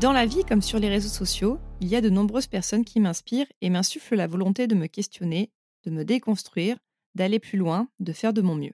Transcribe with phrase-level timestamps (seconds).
[0.00, 3.00] Dans la vie comme sur les réseaux sociaux, il y a de nombreuses personnes qui
[3.00, 5.50] m'inspirent et m'insufflent la volonté de me questionner,
[5.84, 6.78] de me déconstruire,
[7.14, 8.72] d'aller plus loin, de faire de mon mieux.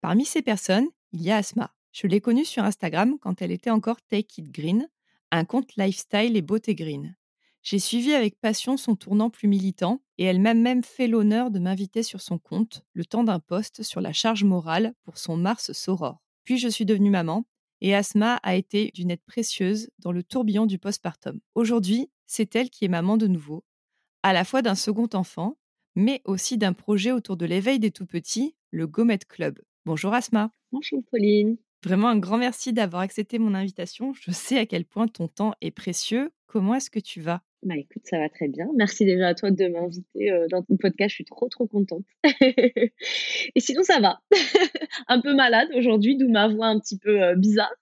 [0.00, 1.74] Parmi ces personnes, il y a Asma.
[1.90, 4.88] Je l'ai connue sur Instagram quand elle était encore Take It Green,
[5.32, 7.16] un compte lifestyle et beauté green.
[7.62, 11.58] J'ai suivi avec passion son tournant plus militant et elle m'a même fait l'honneur de
[11.58, 15.72] m'inviter sur son compte le temps d'un post sur la charge morale pour son Mars
[15.72, 16.22] Soror.
[16.44, 17.44] Puis je suis devenue maman
[17.84, 21.38] et Asma a été d'une aide précieuse dans le tourbillon du postpartum.
[21.54, 23.62] Aujourd'hui, c'est elle qui est maman de nouveau,
[24.22, 25.58] à la fois d'un second enfant,
[25.94, 29.60] mais aussi d'un projet autour de l'éveil des tout-petits, le Gomet Club.
[29.84, 30.50] Bonjour Asma.
[30.72, 31.58] Bonjour Pauline.
[31.84, 34.14] Vraiment un grand merci d'avoir accepté mon invitation.
[34.14, 36.32] Je sais à quel point ton temps est précieux.
[36.46, 37.42] Comment est-ce que tu vas?
[37.62, 38.66] Bah écoute, ça va très bien.
[38.74, 41.10] Merci déjà à toi de m'inviter euh, dans ton podcast.
[41.10, 42.04] Je suis trop trop contente.
[42.40, 44.20] Et sinon, ça va.
[45.08, 47.72] un peu malade aujourd'hui, d'où ma voix un petit peu euh, bizarre.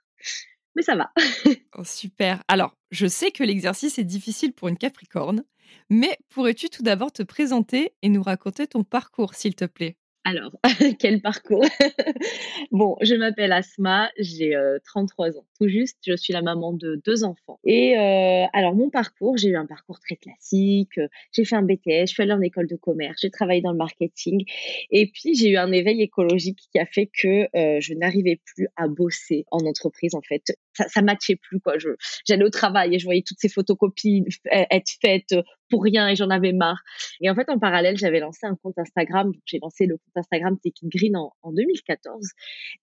[0.75, 1.13] Mais ça va.
[1.79, 2.43] oh, super.
[2.49, 5.45] Alors, je sais que l'exercice est difficile pour une Capricorne,
[5.91, 9.97] mais pourrais-tu tout d'abord te présenter et nous raconter ton parcours, s'il te plaît?
[10.25, 10.53] Alors,
[10.99, 11.65] quel parcours?
[12.71, 14.57] Bon, je m'appelle Asma, j'ai
[14.87, 15.99] 33 euh, ans, tout juste.
[16.07, 17.59] Je suis la maman de deux enfants.
[17.65, 21.01] Et euh, alors, mon parcours, j'ai eu un parcours très classique.
[21.33, 23.79] J'ai fait un BTS, je suis allée en école de commerce, j'ai travaillé dans le
[23.79, 24.45] marketing.
[24.91, 28.69] Et puis, j'ai eu un éveil écologique qui a fait que euh, je n'arrivais plus
[28.77, 30.57] à bosser en entreprise, en fait.
[30.75, 31.75] Ça, ça matchait plus, quoi.
[32.27, 35.35] J'allais au travail et je voyais toutes ces photocopies être faites
[35.73, 36.83] pour rien et j'en avais marre.
[37.23, 39.33] Et en fait, en parallèle, j'avais lancé un compte Instagram.
[39.47, 42.29] J'ai lancé le compte Instagram Taking Green en, en 2014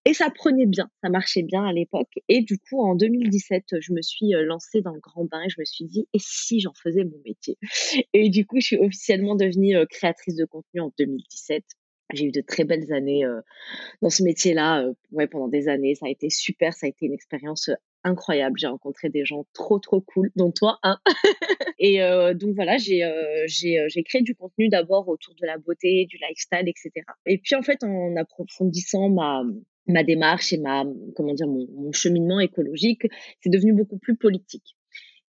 [0.06, 2.12] et ça prenait bien, ça marchait bien à l'époque.
[2.30, 5.50] Et du coup, en 2017, je me suis euh, lancée dans le grand bain et
[5.50, 7.58] je me suis dit, et si j'en faisais mon métier?
[8.14, 11.64] Et du coup, je suis officiellement devenue euh, créatrice de contenu en 2017
[12.16, 13.40] j'ai eu de très belles années euh,
[14.02, 15.94] dans ce métier-là, ouais, pendant des années.
[15.94, 17.70] Ça a été super, ça a été une expérience
[18.04, 18.58] incroyable.
[18.60, 20.80] J'ai rencontré des gens trop trop cool, dont toi.
[20.84, 20.98] Hein
[21.80, 25.46] et euh, donc voilà, j'ai euh, j'ai euh, j'ai créé du contenu d'abord autour de
[25.46, 26.92] la beauté, du lifestyle, etc.
[27.26, 29.44] Et puis en fait, en approfondissant ma
[29.88, 33.08] ma démarche et ma comment dire mon, mon cheminement écologique,
[33.42, 34.76] c'est devenu beaucoup plus politique.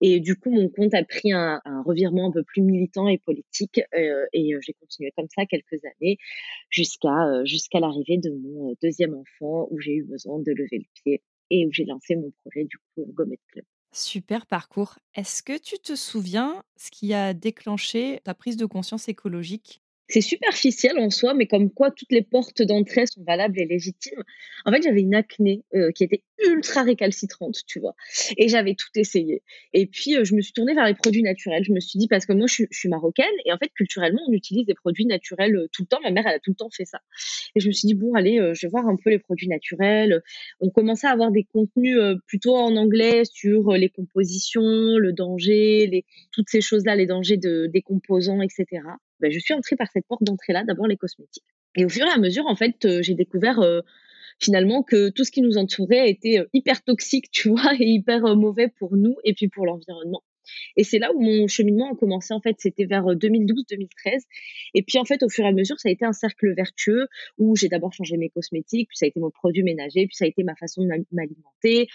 [0.03, 3.19] Et du coup, mon compte a pris un, un revirement un peu plus militant et
[3.19, 3.83] politique.
[3.95, 6.17] Euh, et j'ai continué comme ça quelques années
[6.71, 11.23] jusqu'à jusqu'à l'arrivée de mon deuxième enfant où j'ai eu besoin de lever le pied
[11.51, 13.65] et où j'ai lancé mon projet du coup Gomet Club.
[13.93, 14.99] Super parcours.
[15.15, 19.80] Est-ce que tu te souviens ce qui a déclenché ta prise de conscience écologique?
[20.11, 24.23] C'est superficiel en soi, mais comme quoi toutes les portes d'entrée sont valables et légitimes.
[24.65, 27.95] En fait, j'avais une acné euh, qui était ultra récalcitrante, tu vois.
[28.37, 29.43] Et j'avais tout essayé.
[29.73, 31.63] Et puis, euh, je me suis tournée vers les produits naturels.
[31.65, 34.33] Je me suis dit, parce que moi, je, suis marocaine, et en fait, culturellement, on
[34.33, 36.01] utilise des produits naturels euh, tout le temps.
[36.03, 36.99] Ma mère, elle a tout le temps fait ça.
[37.55, 40.23] Et je me suis dit, bon, allez, je vais voir un peu les produits naturels.
[40.61, 44.63] On commençait à avoir des contenus plutôt en anglais sur les compositions,
[44.99, 48.83] le danger, toutes ces choses-là, les dangers de, des composants, etc.
[49.21, 51.45] Ben, je suis entrée par cette porte d'entrée-là, d'abord les cosmétiques.
[51.77, 53.81] Et au fur et à mesure, en fait, euh, j'ai découvert euh,
[54.39, 58.37] finalement que tout ce qui nous entourait était euh, hyper toxique, tu vois, et hyper
[58.37, 60.23] mauvais pour nous et puis pour l'environnement.
[60.77, 63.87] Et c'est là où mon cheminement a commencé, en fait, c'était vers 2012-2013.
[64.07, 64.19] Euh,
[64.75, 67.09] et puis, en fait, au fur et à mesure, ça a été un cercle vertueux
[67.39, 70.25] où j'ai d'abord changé mes cosmétiques, puis ça a été mon produit ménager, puis ça
[70.25, 71.89] a été ma façon de m'alimenter.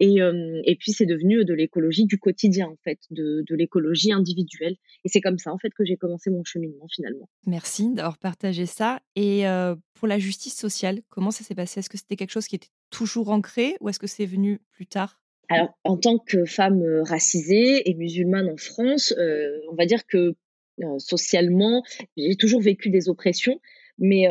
[0.00, 4.12] Et, euh, et puis, c'est devenu de l'écologie du quotidien, en fait, de, de l'écologie
[4.12, 4.76] individuelle.
[5.04, 7.28] Et c'est comme ça, en fait, que j'ai commencé mon cheminement, finalement.
[7.46, 9.00] Merci d'avoir partagé ça.
[9.16, 11.80] Et euh, pour la justice sociale, comment ça s'est passé?
[11.80, 14.86] Est-ce que c'était quelque chose qui était toujours ancré ou est-ce que c'est venu plus
[14.86, 15.21] tard?
[15.52, 20.06] Alors, en tant que femme euh, racisée et musulmane en France, euh, on va dire
[20.06, 20.34] que
[20.82, 21.82] euh, socialement,
[22.16, 23.60] j'ai toujours vécu des oppressions,
[23.98, 24.26] mais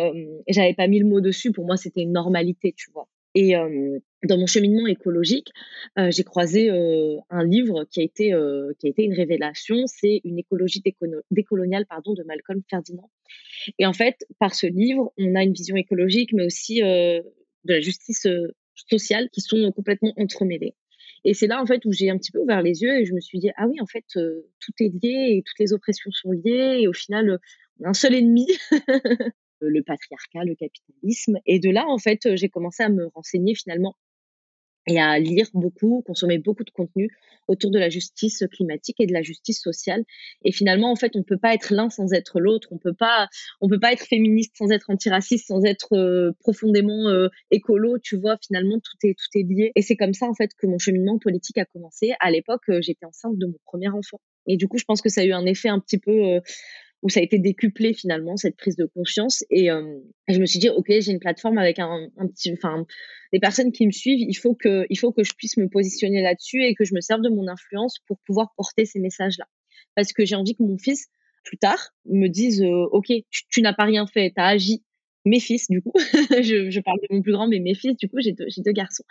[0.47, 1.51] j'avais pas mis le mot dessus.
[1.51, 3.07] Pour moi, c'était une normalité, tu vois.
[3.35, 3.53] Et
[4.23, 5.50] dans mon cheminement écologique,
[5.95, 8.33] j'ai croisé un livre qui a été
[8.79, 9.85] qui a été une révélation.
[9.85, 10.81] C'est une écologie
[11.29, 13.09] décoloniale pardon de Malcolm Ferdinand.
[13.77, 17.23] Et en fait, par ce livre, on a une vision écologique, mais aussi de
[17.63, 18.27] la justice
[18.89, 20.73] sociale qui sont complètement entremêlées.
[21.23, 23.13] Et c'est là en fait où j'ai un petit peu ouvert les yeux et je
[23.13, 26.31] me suis dit ah oui en fait tout est lié et toutes les oppressions sont
[26.31, 27.39] liées et au final
[27.79, 28.47] on a un seul ennemi
[29.62, 31.38] le patriarcat, le capitalisme.
[31.45, 33.95] Et de là, en fait, j'ai commencé à me renseigner finalement
[34.88, 37.10] et à lire beaucoup, consommer beaucoup de contenu
[37.48, 40.04] autour de la justice climatique et de la justice sociale.
[40.44, 42.69] Et finalement, en fait, on peut pas être l'un sans être l'autre.
[42.72, 43.28] On peut pas,
[43.60, 47.98] on peut pas être féministe sans être antiraciste, sans être euh, profondément euh, écolo.
[48.00, 49.72] Tu vois, finalement, tout est tout est lié.
[49.75, 52.13] Et c'est comme ça, en fait, que mon cheminement politique a commencé.
[52.19, 54.19] À l'époque, euh, j'étais enceinte de mon premier enfant.
[54.48, 56.39] Et du coup, je pense que ça a eu un effet un petit peu
[57.01, 59.44] où ça a été décuplé finalement cette prise de conscience.
[59.50, 62.86] Et, euh, je me suis dit ok j'ai une plateforme avec un, petit enfin
[63.33, 64.19] des personnes qui me suivent.
[64.19, 67.01] Il faut que il faut que je puisse me positionner là-dessus et que je me
[67.01, 69.45] serve de mon influence pour pouvoir porter ces messages là
[69.95, 71.07] parce que j'ai envie que mon fils
[71.44, 74.83] plus tard me dise euh, ok tu, n'as pas rien fait tu as agi.
[75.24, 75.94] Mes fils du coup
[76.42, 78.71] je, je, parle de mon plus grand mais mes fils du coup j'ai deux, deux
[78.71, 79.04] garçons.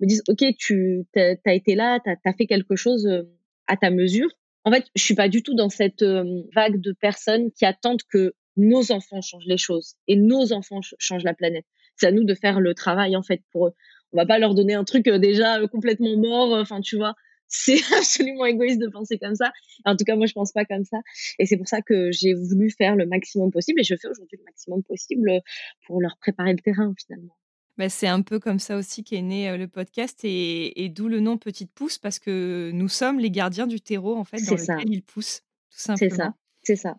[0.00, 3.22] Me disent ok tu as, été là tu as, fait quelque chose euh,
[3.66, 4.28] à ta mesure
[4.64, 8.02] en fait, je suis pas du tout dans cette euh, vague de personnes qui attendent
[8.10, 11.66] que nos enfants changent les choses et nos enfants changent la planète.
[11.96, 13.72] C'est à nous de faire le travail en fait pour eux.
[14.12, 16.52] On va pas leur donner un truc euh, déjà euh, complètement mort.
[16.58, 17.14] Enfin, tu vois,
[17.48, 19.52] c'est absolument égoïste de penser comme ça.
[19.84, 20.98] En tout cas, moi, je pense pas comme ça.
[21.38, 24.38] Et c'est pour ça que j'ai voulu faire le maximum possible et je fais aujourd'hui
[24.38, 25.30] le maximum possible
[25.86, 27.36] pour leur préparer le terrain finalement.
[27.76, 31.38] Bah, c'est un peu comme ça aussi qu'est né le podcast et, d'où le nom
[31.38, 35.02] Petite Pousse parce que nous sommes les gardiens du terreau en fait dans lequel il
[35.02, 36.10] pousse tout simplement.
[36.10, 36.96] C'est ça, c'est ça.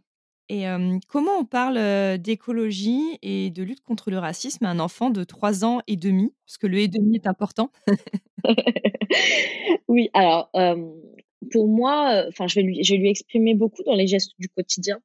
[0.49, 0.65] Et
[1.07, 5.65] comment on parle d'écologie et de lutte contre le racisme à un enfant de 3
[5.65, 6.33] ans et demi?
[6.45, 7.71] Parce que le et demi est important.
[9.87, 10.51] oui, alors
[11.51, 14.49] pour moi, enfin je vais lui, je vais lui exprimer beaucoup dans les gestes du
[14.49, 14.99] quotidien.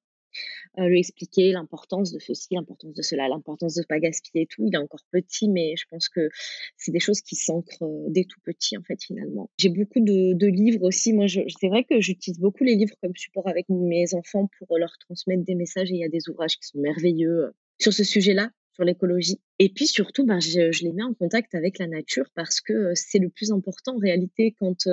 [0.79, 4.65] Euh, lui expliquer l'importance de ceci, l'importance de cela, l'importance de ne pas gaspiller tout.
[4.65, 6.29] Il est encore petit, mais je pense que
[6.77, 9.51] c'est des choses qui s'ancrent euh, dès tout petit, en fait, finalement.
[9.59, 11.13] J'ai beaucoup de, livres aussi.
[11.13, 14.97] Moi, c'est vrai que j'utilise beaucoup les livres comme support avec mes enfants pour leur
[14.99, 17.51] transmettre des messages et il y a des ouvrages qui sont merveilleux euh,
[17.81, 19.41] sur ce sujet-là sur l'écologie.
[19.59, 23.19] Et puis surtout, ben, je, les mets en contact avec la nature parce que c'est
[23.19, 24.89] le plus important en réalité quand,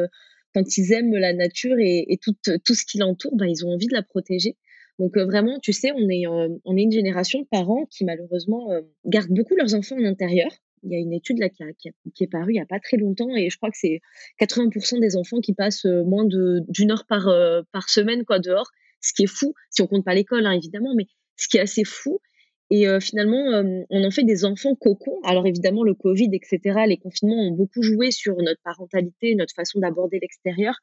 [0.55, 2.35] quand ils aiment la nature et, tout,
[2.65, 4.57] tout ce qui l'entoure, ben, ils ont envie de la protéger.
[4.99, 8.03] Donc euh, vraiment, tu sais, on est, euh, on est une génération de parents qui
[8.03, 10.49] malheureusement euh, gardent beaucoup leurs enfants en intérieur.
[10.83, 13.35] Il y a une étude là qui, est parue il n'y a pas très longtemps
[13.35, 13.99] et je crois que c'est
[14.39, 17.27] 80% des enfants qui passent moins d'une heure par,
[17.71, 18.69] par semaine quoi dehors,
[19.01, 21.61] ce qui est fou, si on compte pas l'école hein, évidemment, mais ce qui est
[21.61, 22.19] assez fou.
[22.69, 25.19] Et finalement, on en fait des enfants cocons.
[25.23, 29.79] Alors évidemment, le Covid, etc., les confinements ont beaucoup joué sur notre parentalité, notre façon
[29.79, 30.75] d'aborder l'extérieur.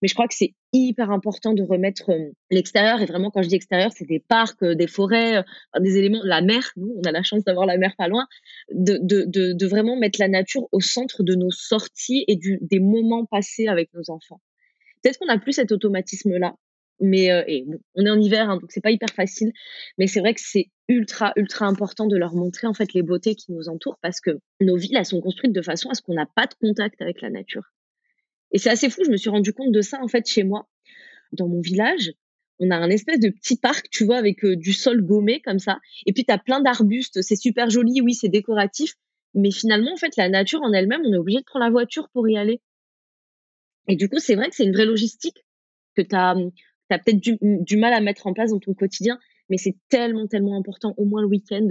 [0.00, 2.10] Mais je crois que c'est hyper important de remettre
[2.50, 3.02] l'extérieur.
[3.02, 5.44] Et vraiment, quand je dis extérieur, c'est des parcs, des forêts,
[5.78, 6.72] des éléments, la mer.
[6.76, 8.26] Nous, on a la chance d'avoir la mer pas loin.
[8.72, 12.58] De, de, de, de, vraiment mettre la nature au centre de nos sorties et du,
[12.62, 14.40] des moments passés avec nos enfants.
[15.02, 16.56] Peut-être qu'on n'a plus cet automatisme-là.
[17.00, 19.52] Mais et on est en hiver, hein, donc c'est pas hyper facile.
[19.98, 23.34] Mais c'est vrai que c'est ultra, ultra important de leur montrer en fait les beautés
[23.34, 26.14] qui nous entourent parce que nos villes, elles sont construites de façon à ce qu'on
[26.14, 27.72] n'a pas de contact avec la nature.
[28.52, 30.68] Et c'est assez fou, je me suis rendu compte de ça en fait chez moi.
[31.32, 32.12] Dans mon village,
[32.58, 35.78] on a un espèce de petit parc, tu vois, avec du sol gommé comme ça.
[36.06, 38.94] Et puis tu as plein d'arbustes, c'est super joli, oui, c'est décoratif.
[39.34, 42.08] Mais finalement, en fait, la nature en elle-même, on est obligé de prendre la voiture
[42.14, 42.62] pour y aller.
[43.88, 45.44] Et du coup, c'est vrai que c'est une vraie logistique
[45.94, 46.34] que tu as,
[46.90, 50.26] as peut-être du, du, mal à mettre en place dans ton quotidien mais c'est tellement,
[50.26, 51.68] tellement important, au moins le week-end,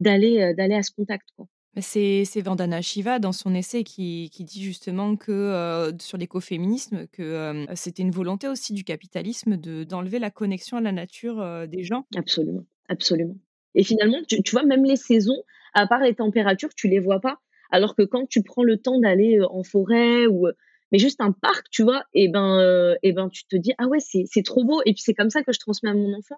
[0.00, 1.28] d'aller euh, d'aller à ce contact.
[1.36, 1.46] Quoi.
[1.80, 7.22] C'est, Vandana Shiva dans son essai qui, qui dit justement que euh, sur l'écoféminisme, que
[7.22, 11.82] euh, c'était une volonté aussi du capitalisme de, d'enlever la connexion à la nature des
[11.82, 12.06] gens.
[12.16, 13.36] Absolument, absolument.
[13.74, 17.20] Et finalement, tu, tu, vois, même les saisons, à part les températures, tu les vois
[17.20, 17.40] pas.
[17.70, 20.46] Alors que quand tu prends le temps d'aller en forêt ou
[20.94, 23.98] mais juste un parc, tu vois, et ben, et ben, tu te dis ah ouais,
[23.98, 24.80] c'est, trop beau.
[24.86, 26.36] Et puis c'est comme ça que je transmets à mon enfant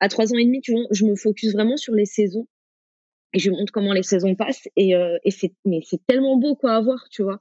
[0.00, 2.46] à trois ans et demi, tu vois, je me focus vraiment sur les saisons
[3.32, 6.54] et je montre comment les saisons passent et, euh, et c'est mais c'est tellement beau
[6.54, 7.40] quoi à voir, tu vois.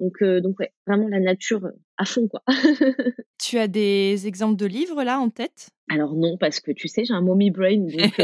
[0.00, 2.42] Donc euh, donc ouais, vraiment la nature euh, à fond quoi.
[3.38, 5.68] tu as des exemples de livres là en tête?
[5.90, 7.92] Alors non parce que tu sais, j'ai un mommy brain donc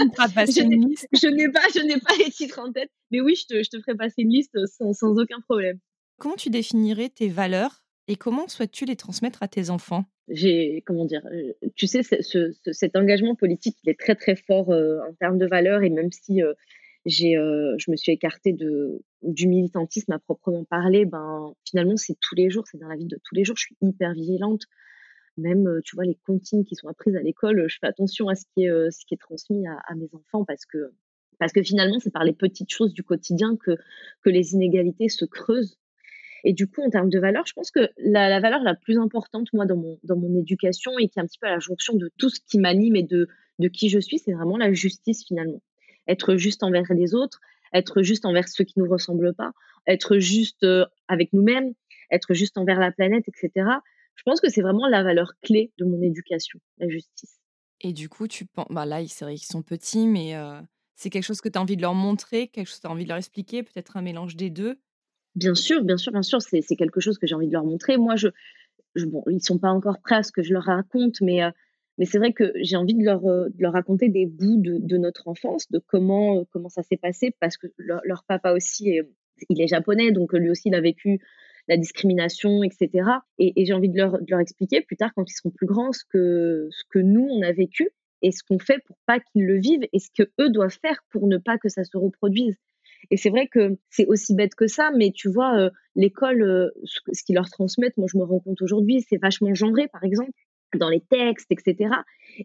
[0.00, 3.68] je n'ai pas je n'ai pas les titres en tête, mais oui, je te, je
[3.68, 5.78] te ferai passer une liste sans, sans aucun problème.
[6.20, 10.04] Comment tu définirais tes valeurs et comment souhaites-tu les transmettre à tes enfants?
[10.28, 14.70] J'ai comment dire euh, tu sais ce, cet engagement politique il est très très fort
[14.70, 16.52] euh, en termes de valeurs et même si euh,
[17.06, 21.06] j'ai, je me suis écartée du militantisme à proprement parler.
[21.06, 23.56] Ben, finalement, c'est tous les jours, c'est dans la vie de tous les jours.
[23.56, 24.64] Je suis hyper vigilante.
[25.38, 28.44] Même, tu vois, les comptines qui sont apprises à l'école, je fais attention à ce
[28.54, 30.92] qui est, transmis à, mes enfants parce que,
[31.38, 35.79] parce que finalement, c'est par les petites choses du quotidien que les inégalités se creusent.
[36.44, 39.48] Et du coup, en termes de valeur, je pense que la, valeur la plus importante,
[39.52, 41.94] moi, dans mon, dans mon éducation et qui est un petit peu à la jonction
[41.94, 43.28] de tout ce qui m'anime et de,
[43.58, 45.60] de qui je suis, c'est vraiment la justice finalement.
[46.08, 47.40] Être juste envers les autres,
[47.72, 49.52] être juste envers ceux qui ne nous ressemblent pas,
[49.86, 51.72] être juste euh, avec nous-mêmes,
[52.10, 53.66] être juste envers la planète, etc.
[54.16, 57.38] Je pense que c'est vraiment la valeur clé de mon éducation, la justice.
[57.80, 60.60] Et du coup, tu penses, bah là, c'est vrai qu'ils sont petits, mais euh,
[60.96, 62.90] c'est quelque chose que tu as envie de leur montrer, quelque chose que tu as
[62.90, 64.78] envie de leur expliquer, peut-être un mélange des deux
[65.36, 67.96] Bien sûr, bien sûr, bien sûr, c'est quelque chose que j'ai envie de leur montrer.
[67.96, 68.28] Moi, je,
[68.94, 71.50] je ils sont pas encore prêts à ce que je leur raconte, mais euh,
[72.04, 75.78] c'est vrai que j'ai envie de leur, euh, raconter des bouts de, notre enfance, de
[75.78, 78.98] comment, euh, comment ça s'est passé, parce que leur, papa aussi,
[79.48, 81.20] il est japonais, donc lui aussi, il a vécu
[81.68, 83.08] la discrimination, etc.
[83.38, 85.92] Et, j'ai envie de leur, de leur expliquer plus tard, quand ils seront plus grands,
[85.92, 87.90] ce que, ce que nous, on a vécu
[88.22, 91.04] et ce qu'on fait pour pas qu'ils le vivent et ce que eux doivent faire
[91.10, 92.56] pour ne pas que ça se reproduise.
[93.10, 96.70] Et c'est vrai que c'est aussi bête que ça, mais tu vois, euh, l'école, euh,
[96.84, 100.30] ce, qu'ils leur transmettent, moi je me rends compte aujourd'hui, c'est vachement genré, par exemple,
[100.74, 101.94] dans les textes, etc.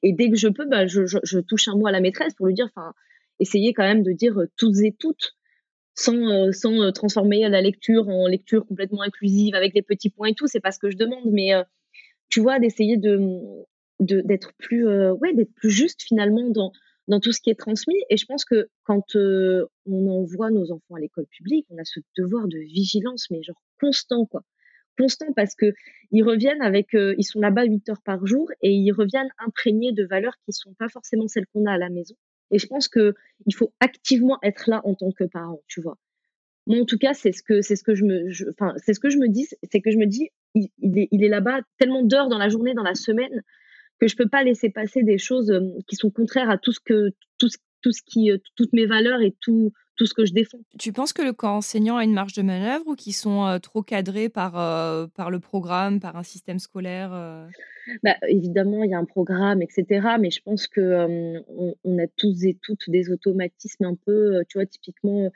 [0.01, 2.53] Et dès que je peux, bah, je, touche un mot à la maîtresse pour lui
[2.53, 2.93] dire, enfin,
[3.39, 5.35] essayez quand même de dire euh, toutes et toutes,
[5.93, 10.47] sans, sans transformer la lecture en lecture complètement inclusive avec des petits points et tout.
[10.47, 11.51] C'est pas ce que je demande, mais
[12.29, 13.17] tu vois, d'essayer de
[14.01, 16.73] d'être plus ouais d'être plus juste finalement dans
[17.07, 17.97] dans tout ce qui est transmis.
[18.09, 21.99] Et je pense que quand on envoie nos enfants à l'école publique, on a ce
[22.17, 24.43] devoir de vigilance, mais genre constant, quoi.
[24.97, 25.73] Constant parce que
[26.11, 30.05] ils reviennent avec, ils sont là-bas 8 heures par jour et ils reviennent imprégnés de
[30.05, 32.15] valeurs qui sont pas forcément celles qu'on a à la maison.
[32.51, 33.13] Et je pense que
[33.45, 35.97] il faut activement être là en tant que parent, tu vois.
[36.67, 38.99] Moi, en tout cas, c'est ce que c'est ce que je me, enfin, c'est ce
[38.99, 42.37] que je me dis, c'est que je me dis, il est là-bas tellement d'heures dans
[42.37, 43.43] la journée, dans la semaine,
[43.99, 46.79] que je peux pas laisser passer des choses euh, qui sont contraires à tout ce
[46.79, 50.25] que tout ce, tout ce qui euh, toutes mes valeurs et tout tout ce que
[50.25, 50.59] je défends.
[50.77, 53.59] Tu penses que le corps enseignant a une marge de manœuvre ou qu'ils sont euh,
[53.59, 54.51] trop cadrés par,
[55.11, 57.11] par le programme, par un système scolaire
[58.03, 60.17] bah, Évidemment, il y a un programme, etc.
[60.19, 61.41] Mais je pense que
[61.85, 65.31] on, a tous et toutes des automatismes un peu, tu vois, typiquement,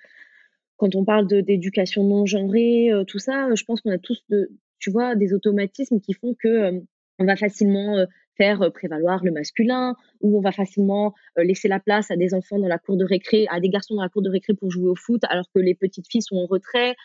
[0.76, 4.92] quand on parle d'éducation non genrée, tout ça, je pense qu'on a tous, de, tu
[4.92, 6.82] vois, des automatismes qui font que
[7.18, 8.06] on va facilement
[8.40, 12.34] faire euh, prévaloir le masculin, où on va facilement euh, laisser la place à des
[12.34, 14.72] enfants dans la cour de récré, à des garçons dans la cour de récré pour
[14.72, 16.96] jouer au foot, alors que les petites filles sont en retrait.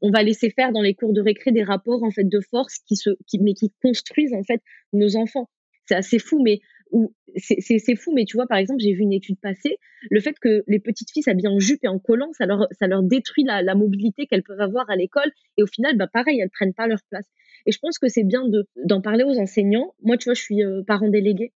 [0.00, 2.78] On va laisser faire dans les cours de récré des rapports en fait de force
[2.86, 4.60] qui se, qui, mais qui construisent en fait
[4.92, 5.48] nos enfants.
[5.86, 6.60] C'est assez fou, mais
[7.36, 9.78] c'est fou, mais tu vois, par exemple, j'ai vu une étude passer,
[10.10, 12.86] le fait que les petites filles s'habillent en jupe et en collant, ça leur, ça
[12.86, 16.40] leur détruit la, la mobilité qu'elles peuvent avoir à l'école, et au final, bah, pareil,
[16.40, 17.26] elles prennent pas leur place.
[17.66, 19.94] Et je pense que c'est bien de d'en parler aux enseignants.
[20.02, 21.52] Moi, tu vois, je suis euh, parent délégué.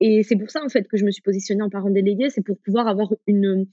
[0.00, 2.30] Et c'est pour ça, en fait, que je me suis positionnée en parent délégué.
[2.30, 3.66] C'est pour pouvoir avoir une,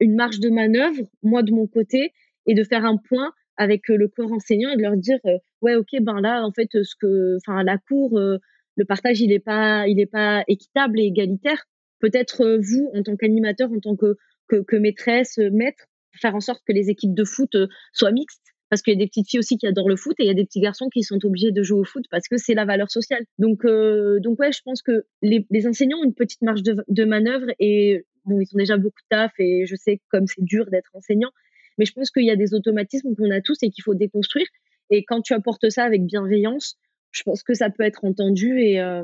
[0.00, 2.12] une marge de manœuvre, moi, de mon côté,
[2.46, 5.38] et de faire un point avec euh, le corps enseignant et de leur dire, euh,
[5.62, 9.38] ouais, OK, ben là, en fait, ce que, enfin, la cour, le partage, il n'est
[9.38, 11.64] pas, est pas équitable et égalitaire.
[11.98, 14.16] Peut-être vous, en tant qu'animateur, en tant que,
[14.48, 15.86] que maîtresse, maître,
[16.20, 17.56] faire en sorte que les équipes de foot
[17.92, 20.24] soient mixtes parce qu'il y a des petites filles aussi qui adorent le foot et
[20.24, 22.36] il y a des petits garçons qui sont obligés de jouer au foot parce que
[22.36, 23.24] c'est la valeur sociale.
[23.38, 27.04] Donc, euh, donc ouais, je pense que les, enseignants ont une petite marge de, de
[27.04, 30.66] manœuvre et bon, ils ont déjà beaucoup de taf et je sais comme c'est dur
[30.70, 31.30] d'être enseignant,
[31.78, 34.46] mais je pense qu'il y a des automatismes qu'on a tous et qu'il faut déconstruire.
[34.90, 36.76] Et quand tu apportes ça avec bienveillance,
[37.12, 39.02] je pense que ça peut être entendu et, euh,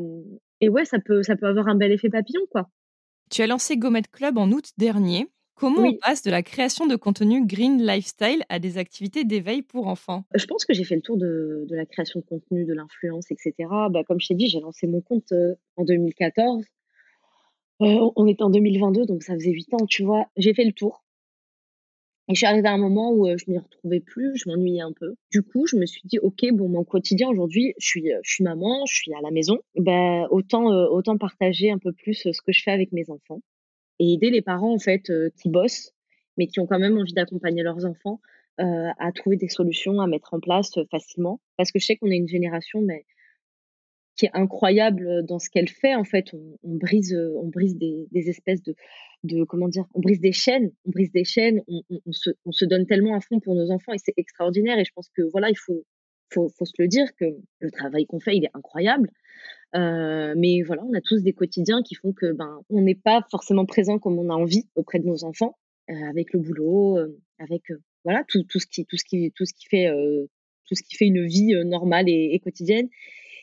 [0.61, 2.69] et ouais, ça peut, ça peut avoir un bel effet papillon, quoi.
[3.31, 5.27] Tu as lancé Gomet Club en août dernier.
[5.63, 9.87] Comment on passe de la création de contenu green lifestyle à des activités d'éveil pour
[9.87, 10.25] enfants?
[10.35, 13.31] Je pense que j'ai fait le tour de, de, la création de contenu, de l'influence,
[13.31, 13.53] etc.
[13.91, 16.65] Bah, comme je t'ai dit, j'ai lancé mon compte euh, en 2014.
[17.83, 20.27] Euh, on était en 2022, donc ça faisait 8 ans, tu vois.
[20.37, 21.05] J'ai fait le tour.
[22.27, 24.81] Et je suis arrivée à un moment où euh, je m'y retrouvais plus, je m'ennuyais
[24.81, 25.15] un peu.
[25.31, 28.43] Du coup, je me suis dit, ok, bon, mon quotidien aujourd'hui, je suis, je suis
[28.43, 32.51] maman, je suis à la maison, bah, autant, autant partager un peu plus ce que
[32.51, 33.41] je fais avec mes enfants
[34.03, 35.93] et aider les parents en fait euh, qui bossent
[36.37, 38.21] mais qui ont quand même envie d'accompagner leurs enfants
[38.61, 41.41] euh, à trouver des solutions à mettre en place euh, facilement.
[41.57, 43.05] Parce que je sais qu'on est une génération mais
[44.17, 46.35] qui est incroyable dans ce qu'elle fait en fait.
[46.35, 51.13] On, brise on brise des, espèces de comment dire on brise des chaînes on brise
[51.13, 54.79] des chaînes on se donne tellement à fond pour nos enfants et c'est extraordinaire.
[54.79, 55.85] Et je pense que voilà il faut
[56.33, 57.27] faut, faut se le dire que
[57.61, 59.11] le travail qu'on fait il est incroyable
[59.75, 63.27] euh, mais voilà, on a tous des quotidiens qui font que ben on n'est pas
[63.31, 65.57] forcément présent comme on a envie auprès de nos enfants.
[65.89, 66.99] avec le boulot,
[67.39, 67.63] avec
[68.05, 69.91] voilà tout, tout, ce qui tout ce qui tout ce qui fait
[70.69, 72.89] tout ce qui fait une vie normale et, quotidienne.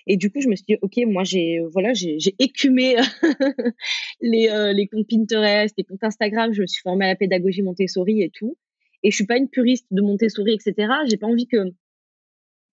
[0.08, 2.96] Et du coup, je me suis dit, ok, moi j'ai voilà j'ai écumé
[4.22, 6.54] les, les comptes Pinterest, les comptes Instagram.
[6.54, 8.58] Je me suis formée à la pédagogie Montessori et tout.
[9.04, 10.94] Et je suis pas une puriste de Montessori, etc.
[11.10, 11.58] J'ai pas envie que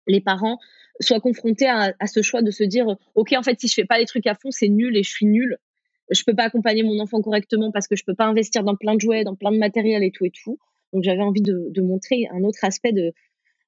[0.07, 0.59] les parents
[1.01, 3.99] soient confrontés à, ce choix de se dire, ok, en fait, si je fais pas
[3.99, 5.57] les trucs à fond, c'est nul et je suis nulle
[6.11, 8.95] je peux pas accompagner mon enfant correctement parce que je peux pas investir dans plein
[8.95, 10.59] de jouets, dans plein de matériel et tout et tout.
[10.93, 13.13] Donc j'avais envie de, montrer un autre aspect de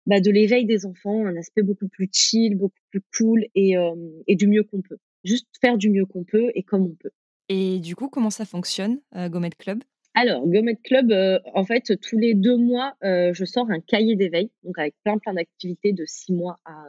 [0.05, 3.93] bah, de l'éveil des enfants, un aspect beaucoup plus chill, beaucoup plus cool et, euh,
[4.27, 4.97] et du mieux qu'on peut.
[5.25, 7.11] Juste faire du mieux qu'on peut et comme on peut.
[7.49, 9.83] Et du coup, comment ça fonctionne, euh, Gomet Club?
[10.19, 14.15] Alors, Gomet Club, euh, en fait, tous les deux mois, euh, je sors un cahier
[14.15, 16.85] d'éveil, donc avec plein plein d'activités de six mois à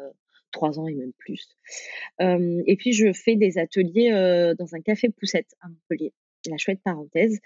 [0.53, 1.49] trois ans et même plus.
[2.21, 6.13] Euh, et puis, je fais des ateliers euh, dans un café poussette à Montpellier.
[6.49, 7.39] La chouette parenthèse.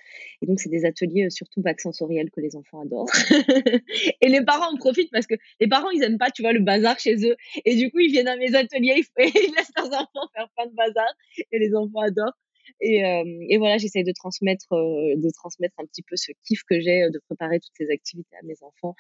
[0.43, 3.11] Et donc, c'est des ateliers euh, surtout bac sensoriel que les enfants adorent.
[4.21, 6.61] et les parents en profitent parce que les parents, ils aiment pas, tu vois, le
[6.61, 7.35] bazar chez eux.
[7.65, 10.67] Et du coup, ils viennent à mes ateliers et ils laissent leurs enfants faire plein
[10.67, 11.13] de bazar.
[11.51, 12.37] Et les enfants adorent.
[12.83, 17.09] Et, euh, voilà, j'essaye de transmettre, de transmettre un petit peu ce kiff que j'ai
[17.11, 18.95] de préparer toutes ces activités à mes enfants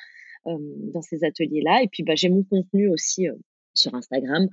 [0.46, 0.56] euh,
[0.92, 1.82] dans ces ateliers-là.
[1.82, 3.26] Et puis, bah, j'ai mon contenu aussi
[3.74, 4.48] sur Instagram.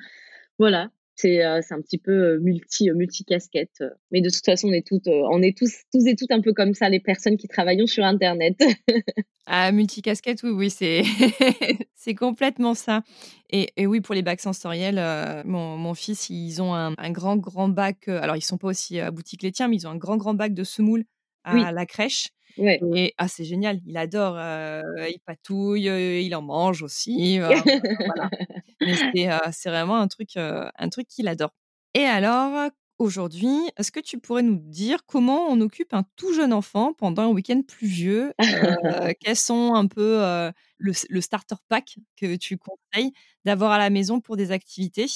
[0.58, 4.70] Voilà, c'est euh, un petit peu euh, multi euh, multi casquette mais de toute façon
[4.70, 7.38] on est toutes on est tous tous et toutes un peu comme ça les personnes
[7.38, 8.58] qui travaillent sur internet.
[9.52, 11.02] Ah multi casquette oui oui c'est
[11.96, 13.02] c'est complètement ça.
[13.50, 15.02] Et, et, oui pour les bacs sensoriels
[15.44, 19.00] mon, mon, fils ils ont un, un, grand grand bac alors ils sont pas aussi
[19.00, 21.04] à boutique laitière mais ils ont un grand grand bac de semoule
[21.46, 22.28] à la crèche
[22.60, 25.88] et ah, c'est génial, il adore, il patouille,
[26.26, 27.40] il en mange aussi.
[28.80, 29.50] voilà.
[29.52, 31.52] c'est vraiment un truc, un truc qu'il adore.
[31.94, 36.54] Et alors, aujourd'hui, est-ce que tu pourrais nous dire comment on occupe un tout jeune
[36.54, 38.34] enfant pendant un week-end pluvieux?
[39.22, 40.20] Quels sont un peu
[40.78, 43.12] le, le, starter pack que tu conseilles
[43.46, 45.08] d'avoir à la maison pour des activités?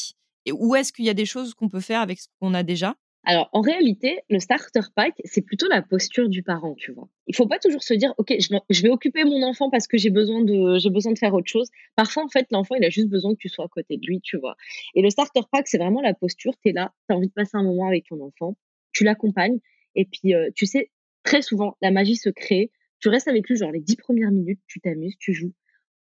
[0.45, 2.63] Et où est-ce qu'il y a des choses qu'on peut faire avec ce qu'on a
[2.63, 2.95] déjà?
[3.25, 7.07] Alors, en réalité, le starter pack, c'est plutôt la posture du parent, tu vois.
[7.27, 10.09] Il faut pas toujours se dire, OK, je vais occuper mon enfant parce que j'ai
[10.09, 11.69] besoin de, j'ai besoin de faire autre chose.
[11.95, 14.19] Parfois, en fait, l'enfant, il a juste besoin que tu sois à côté de lui,
[14.19, 14.57] tu vois.
[14.93, 16.53] Et le starter pack, c'est vraiment la posture.
[16.61, 18.57] Tu es là, tu as envie de passer un moment avec ton enfant,
[18.91, 19.59] tu l'accompagnes.
[19.95, 20.91] Et puis, euh, tu sais,
[21.23, 22.71] très souvent, la magie se crée.
[22.99, 25.53] Tu restes avec lui, genre, les dix premières minutes, tu t'amuses, tu joues.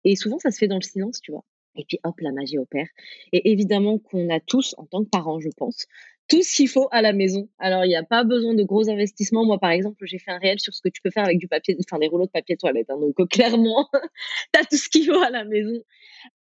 [0.04, 1.46] Et souvent, ça se fait dans le silence, tu vois.
[1.78, 2.88] Et puis hop, la magie opère.
[3.32, 5.86] Et évidemment qu'on a tous, en tant que parents, je pense,
[6.28, 7.50] tout ce qu'il faut à la maison.
[7.58, 9.46] Alors, il n'y a pas besoin de gros investissements.
[9.46, 11.48] Moi, par exemple, j'ai fait un réel sur ce que tu peux faire avec du
[11.48, 12.90] papier, enfin des rouleaux de papier toilette.
[12.90, 13.00] Hein.
[13.00, 13.90] donc, clairement,
[14.54, 15.82] tu as tout ce qu'il faut à la maison.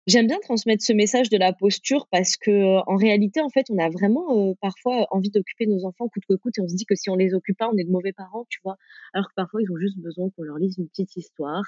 [0.07, 3.66] J'aime bien transmettre ce message de la posture parce que, euh, en réalité, en fait,
[3.70, 6.75] on a vraiment euh, parfois envie d'occuper nos enfants coûte que coûte et on se
[6.75, 8.77] dit que si on les occupe pas, on est de mauvais parents, tu vois.
[9.14, 11.64] Alors que parfois, ils ont juste besoin qu'on leur lise une petite histoire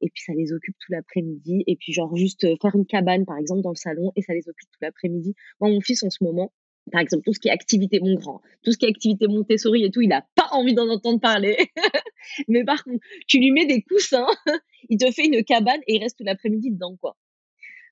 [0.00, 3.26] et puis ça les occupe tout l'après-midi et puis genre juste euh, faire une cabane,
[3.26, 5.34] par exemple, dans le salon et ça les occupe tout l'après-midi.
[5.60, 6.52] Moi, mon fils, en ce moment,
[6.92, 9.84] par exemple, tout ce qui est activité, mon grand, tout ce qui est activité Montessori
[9.84, 11.56] et tout, il n'a pas envie d'en entendre parler.
[12.48, 14.26] Mais par contre, tu lui mets des coussins,
[14.88, 17.16] il te fait une cabane et il reste tout l'après-midi dedans, quoi.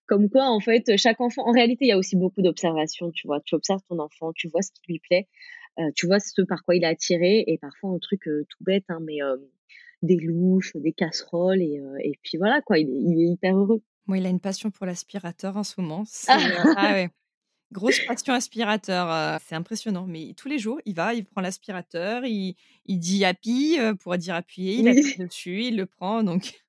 [0.07, 3.27] Comme quoi, en fait, chaque enfant, en réalité, il y a aussi beaucoup d'observation, tu
[3.27, 3.41] vois.
[3.41, 5.29] Tu observes ton enfant, tu vois ce qui lui plaît,
[5.79, 8.63] euh, tu vois ce par quoi il est attiré et parfois un truc euh, tout
[8.63, 9.37] bête, hein, mais euh,
[10.03, 13.83] des louches, des casseroles et, et puis voilà, quoi, il est, il est hyper heureux.
[14.07, 16.05] Moi, il a une passion pour l'aspirateur en ce moment.
[16.29, 17.09] ah ouais.
[17.73, 20.07] Grosse passion aspirateur, c'est impressionnant.
[20.07, 22.55] Mais tous les jours, il va, il prend l'aspirateur, il,
[22.87, 26.23] il dit happy pour dire appuyer, il appuie dessus, il le prend.
[26.23, 26.63] Donc,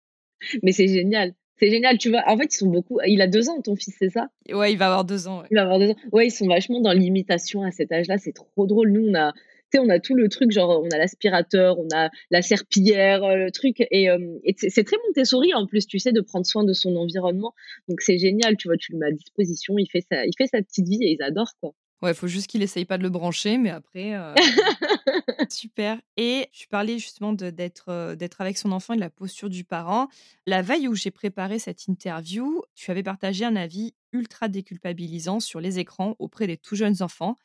[0.63, 1.33] Mais c'est génial.
[1.59, 2.23] C'est génial, tu vois.
[2.27, 2.99] En fait, ils sont beaucoup.
[3.05, 4.27] Il a deux ans, ton fils, c'est ça?
[4.51, 5.43] Ouais, il va avoir deux ans.
[5.51, 5.95] Il va avoir deux ans.
[6.11, 8.17] Ouais, ils sont vachement dans l'imitation à cet âge-là.
[8.17, 8.91] C'est trop drôle.
[8.91, 9.33] Nous, on a,
[9.79, 13.51] on a tout le truc, genre, on a l'aspirateur, on a la serpillière, euh, le
[13.51, 13.77] truc.
[13.91, 14.17] Et, euh,
[14.57, 17.53] c'est très Montessori, en plus, tu sais, de prendre soin de son environnement.
[17.87, 20.47] Donc, c'est génial, tu vois, tu le mets à disposition, il fait sa, il fait
[20.47, 21.73] sa petite vie et ils adorent, quoi.
[22.01, 24.33] Ouais, il faut juste qu'il essaye pas de le brancher, mais après, euh,
[25.49, 26.01] super.
[26.17, 30.09] Et tu parlais justement d'être d'être avec son enfant et de la posture du parent.
[30.45, 35.61] La veille où j'ai préparé cette interview, tu avais partagé un avis ultra déculpabilisant sur
[35.61, 37.37] les écrans auprès des tout jeunes enfants.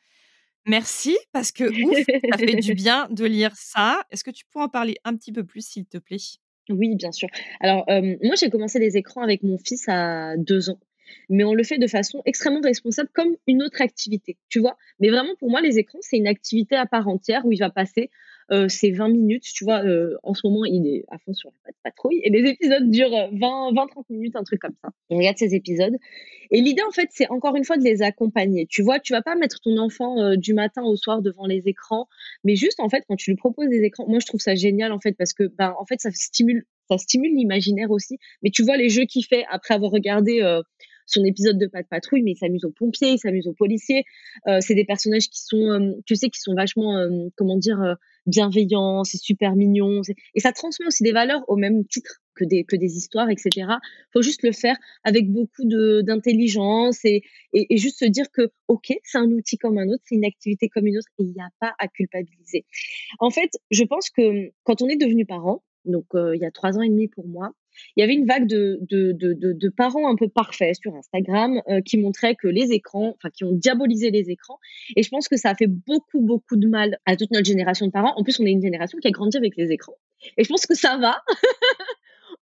[0.69, 4.03] Merci, parce que ça fait du bien de lire ça.
[4.11, 6.17] Est-ce que tu pourrais en parler un petit peu plus, s'il te plaît?
[6.69, 7.27] Oui, bien sûr.
[7.59, 10.79] Alors, moi, j'ai commencé les écrans avec mon fils à deux ans.
[11.27, 14.77] Mais on le fait de façon extrêmement responsable, comme une autre activité, tu vois?
[14.99, 17.71] Mais vraiment, pour moi, les écrans, c'est une activité à part entière où il va
[17.71, 18.11] passer
[18.67, 19.83] c'est 20 minutes, tu vois.
[20.23, 23.73] en ce moment, il est à fond sur la patrouille et les épisodes durent 20,
[23.73, 24.89] 20, 30 minutes, un truc comme ça.
[25.09, 25.95] On regarde ces épisodes.
[26.51, 28.65] Et l'idée, en fait, c'est encore une fois de les accompagner.
[28.67, 32.07] Tu vois, tu vas pas mettre ton enfant du matin au soir devant les écrans,
[32.43, 34.91] mais juste, en fait, quand tu lui proposes des écrans, moi, je trouve ça génial,
[34.91, 38.17] en fait, parce que, ben, en fait, ça stimule, ça stimule l'imaginaire aussi.
[38.41, 40.41] Mais tu vois les jeux qu'il fait après avoir regardé
[41.09, 44.05] son épisode de Pas de patrouille, mais il s'amuse aux pompiers, il s'amuse aux policiers.
[44.47, 47.95] Euh, c'est des personnages qui sont, euh, tu sais, qui sont vachement, euh, comment dire,
[48.25, 50.01] bienveillants, c'est super mignon.
[50.35, 53.67] Et ça transmet aussi des valeurs au même titre que des, que des histoires, etc.
[54.13, 58.93] faut juste le faire avec beaucoup d'intelligence et, et, et, juste se dire que, OK,
[59.03, 61.41] c'est un outil comme un autre, c'est une activité comme une autre et il n'y
[61.41, 62.65] a pas à culpabiliser.
[63.19, 66.77] En fait, je pense que quand on est devenu parent, donc il y a trois
[66.77, 67.51] ans et demi pour moi,
[67.95, 71.61] il y avait une vague de, de, de, de, parents un peu parfaits sur Instagram
[71.69, 74.59] euh, qui montraient que les écrans, enfin qui ont diabolisé les écrans.
[74.95, 77.85] Et je pense que ça a fait beaucoup, beaucoup de mal à toute notre génération
[77.85, 78.13] de parents.
[78.15, 79.95] En plus, on est une génération qui a grandi avec les écrans.
[80.37, 81.21] Et je pense que ça va.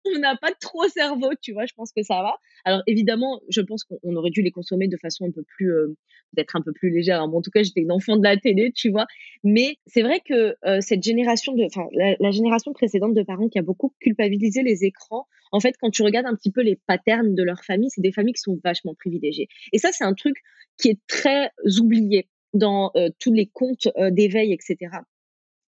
[0.16, 2.36] on n'a pas trop cerveau, tu vois, je pense que ça va.
[2.66, 5.96] Alors évidemment, je pense qu'on aurait dû les consommer de façon un peu plus, euh,
[6.36, 7.22] peut-être un peu plus légère.
[7.22, 9.06] en tout cas, j'étais une enfant de la télé, tu vois.
[9.44, 13.60] Mais c'est vrai que euh, cette génération de, enfin, la, génération précédente de parents qui
[13.60, 17.36] a beaucoup culpabilisé les écrans, en fait, quand tu regardes un petit peu les patterns
[17.36, 19.48] de leur famille, c'est des familles qui sont vachement privilégiées.
[19.72, 20.36] Et ça, c'est un truc
[20.78, 24.78] qui est très oublié dans euh, tous les comptes d'éveil, etc.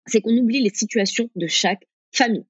[0.06, 2.46] C'est qu'on oublie les situations de chaque famille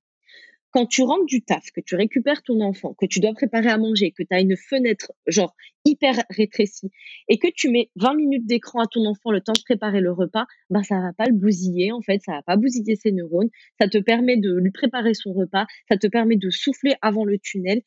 [0.74, 3.78] quand tu rentres du taf, que tu récupères ton enfant, que tu dois préparer à
[3.78, 5.56] manger, que tu as une fenêtre genre
[5.86, 6.90] hyper rétrécie
[7.30, 10.12] et que tu mets 20 minutes d'écran à ton enfant le temps de préparer le
[10.12, 13.50] repas, ben ça va pas le bousiller en fait, ça va pas bousiller ses neurones,
[13.80, 17.38] ça te permet de lui préparer son repas, ça te permet de souffler avant le
[17.38, 17.82] tunnel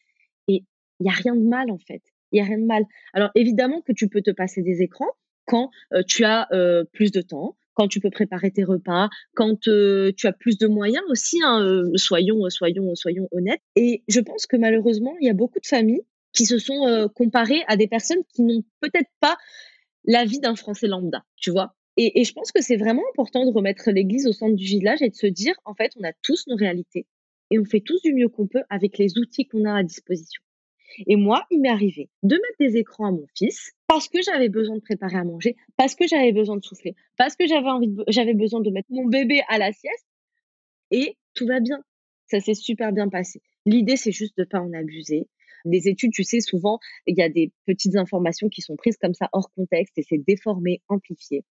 [0.47, 0.65] et
[1.01, 2.03] il y a rien de mal en fait.
[2.31, 2.85] Il y a rien de mal.
[3.13, 5.11] Alors évidemment que tu peux te passer des écrans
[5.45, 9.69] quand euh, tu as euh, plus de temps, quand tu peux préparer tes repas, quand
[9.69, 13.61] euh, tu as plus de moyens aussi, hein, euh, soyons, soyons, soyons honnêtes.
[13.77, 17.07] Et je pense que malheureusement, il y a beaucoup de familles qui se sont euh,
[17.07, 19.37] comparées à des personnes qui n'ont peut-être pas
[20.05, 21.75] la vie d'un Français lambda, tu vois.
[21.99, 25.09] Et je pense que c'est vraiment important de remettre l'église au centre du village et
[25.09, 27.07] de se dire, en fait, on a tous nos réalités
[27.51, 30.43] et on fait tous du mieux qu'on peut avec les outils qu'on a à disposition.
[31.07, 34.49] Et moi, il m'est arrivé de mettre des écrans à mon fils parce que j'avais
[34.49, 37.95] besoin de préparer à manger, parce que j'avais besoin de souffler, parce que j'avais envie,
[38.09, 40.07] j'avais besoin de mettre mon bébé à la sieste.
[40.91, 41.83] Et tout va bien.
[42.27, 43.41] Ça s'est super bien passé.
[43.65, 45.29] L'idée, c'est juste de pas en abuser.
[45.65, 49.15] Les études, tu sais, souvent, il y a des petites informations qui sont prises comme
[49.15, 51.45] ça hors contexte et c'est déformé, amplifié.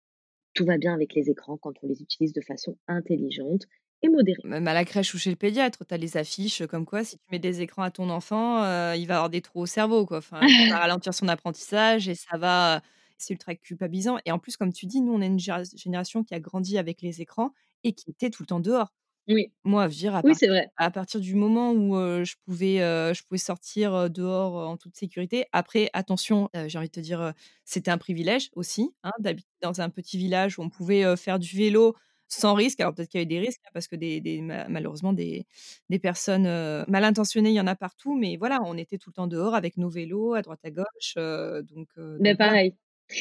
[0.54, 3.66] Tout va bien avec les écrans quand on les utilise de façon intelligente
[4.10, 4.38] modéré.
[4.44, 7.18] Même à la crèche ou chez le pédiatre, tu as les affiches comme quoi si
[7.18, 10.06] tu mets des écrans à ton enfant, euh, il va avoir des trous au cerveau.
[10.06, 10.18] Quoi.
[10.18, 12.82] Enfin, ça va ralentir son apprentissage et ça va.
[13.18, 14.18] C'est ultra culpabilisant.
[14.26, 17.02] Et en plus, comme tu dis, nous, on est une génération qui a grandi avec
[17.02, 17.54] les écrans
[17.86, 18.94] et qui était tout le temps dehors.
[19.30, 19.54] Oui.
[19.64, 20.68] Moi, je dire, à, oui, c'est vrai.
[20.76, 24.98] à partir du moment où euh, je, pouvais, euh, je pouvais sortir dehors en toute
[24.98, 29.80] sécurité, après, attention, j'ai envie de te dire, c'était un privilège aussi hein, d'habiter dans
[29.80, 31.96] un petit village où on pouvait faire du vélo
[32.28, 32.80] sans risque.
[32.80, 35.46] Alors peut-être qu'il y avait des risques hein, parce que des, malheureusement des,
[35.90, 36.44] des personnes
[36.88, 38.16] mal intentionnées, il y en a partout.
[38.16, 41.16] Mais voilà, on était tout le temps dehors avec nos vélos à droite à gauche.
[41.16, 41.88] donc,
[42.20, 42.76] mais pareil.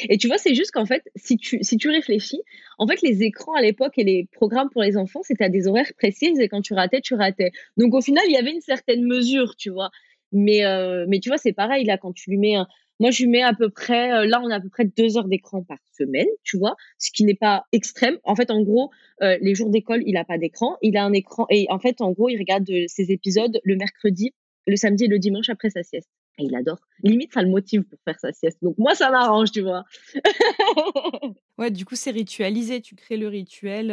[0.08, 2.40] Et tu vois, c'est juste qu'en fait, si tu, si tu réfléchis,
[2.78, 5.66] en fait, les écrans à l'époque et les programmes pour les enfants, c'était à des
[5.66, 7.50] horaires précis et quand tu ratais, tu ratais.
[7.76, 9.90] Donc au final, il y avait une certaine mesure, tu vois.
[10.32, 10.62] Mais,
[11.06, 12.66] mais tu vois, c'est pareil, là, quand tu lui mets un,
[13.00, 15.16] moi, je lui mets à peu près, euh, là, on a à peu près deux
[15.16, 18.18] heures d'écran par semaine, tu vois, ce qui n'est pas extrême.
[18.24, 18.90] En fait, en gros,
[19.22, 20.76] euh, les jours d'école, il n'a pas d'écran.
[20.82, 23.76] Il a un écran et en fait, en gros, il regarde euh, ses épisodes le
[23.76, 24.32] mercredi,
[24.66, 26.08] le samedi et le dimanche après sa sieste.
[26.38, 26.78] Et il adore.
[27.02, 28.58] Limite, ça le motive pour faire sa sieste.
[28.62, 29.84] Donc moi, ça m'arrange, tu vois.
[31.58, 32.80] ouais, du coup, c'est ritualisé.
[32.80, 33.90] Tu crées le rituel.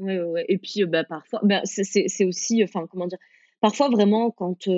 [0.00, 3.18] Ouais, ouais, Et puis, bah, parfois, bah, c'est aussi, enfin, comment dire,
[3.64, 4.68] parfois vraiment quand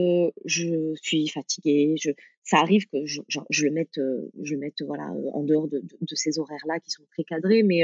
[0.44, 1.96] je suis fatiguée,
[2.44, 3.20] ça arrive que je,
[3.64, 4.01] le mette,
[4.40, 7.83] je le mette voilà en dehors de, ces horaires-là qui sont très cadrés, mais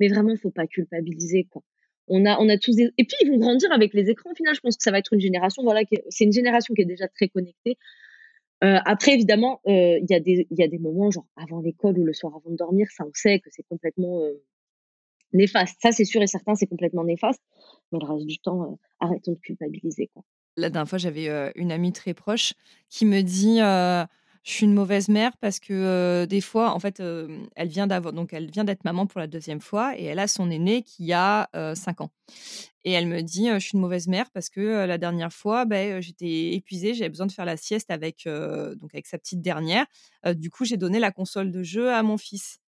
[0.00, 1.62] mais vraiment faut pas culpabiliser quoi.
[2.08, 4.32] On a on a tous et puis ils vont grandir avec les écrans.
[4.32, 6.82] Au final, je pense que ça va être une génération voilà c'est une génération qui
[6.82, 7.78] est déjà très connectée.
[8.64, 12.04] Euh, après, évidemment, il y, a des, y a des moments, genre avant l'école ou
[12.04, 14.24] le soir avant de dormir, ça on sait que c'est complètement
[15.32, 15.78] néfaste.
[15.82, 17.40] Ça, c'est sûr et certain, c'est complètement néfaste.
[17.92, 20.08] Mais le reste du temps, arrêtons de culpabiliser.
[20.12, 20.22] Quoi.
[20.56, 22.54] La dernière fois, j'avais une amie très proche
[22.88, 23.58] qui me dit
[24.44, 27.00] je suis une mauvaise mère parce que des fois, en fait,
[27.54, 30.26] elle vient d'avoir, donc elle vient d'être maman pour la deuxième fois et elle a
[30.26, 32.10] son aîné qui a 5 ans.
[32.84, 36.00] Et elle me dit je suis une mauvaise mère parce que la dernière fois, ben,
[36.00, 39.86] j'étais épuisée, j'avais besoin de faire la sieste avec donc avec sa petite dernière.
[40.34, 42.61] du coup, j'ai donné la console de jeu à mon fils.